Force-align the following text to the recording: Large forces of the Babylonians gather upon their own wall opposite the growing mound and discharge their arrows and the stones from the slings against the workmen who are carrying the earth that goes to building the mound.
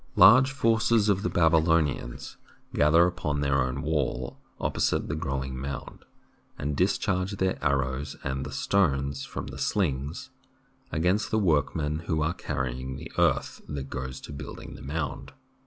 Large 0.15 0.51
forces 0.51 1.09
of 1.09 1.21
the 1.21 1.29
Babylonians 1.29 2.37
gather 2.73 3.05
upon 3.05 3.41
their 3.41 3.61
own 3.61 3.83
wall 3.83 4.39
opposite 4.59 5.07
the 5.07 5.15
growing 5.15 5.55
mound 5.55 6.05
and 6.57 6.75
discharge 6.75 7.33
their 7.33 7.63
arrows 7.63 8.15
and 8.23 8.43
the 8.43 8.51
stones 8.51 9.25
from 9.25 9.45
the 9.45 9.59
slings 9.59 10.31
against 10.91 11.29
the 11.29 11.37
workmen 11.37 11.99
who 12.07 12.23
are 12.23 12.33
carrying 12.33 12.95
the 12.95 13.11
earth 13.19 13.61
that 13.69 13.91
goes 13.91 14.19
to 14.21 14.31
building 14.33 14.73
the 14.73 14.81
mound. 14.81 15.33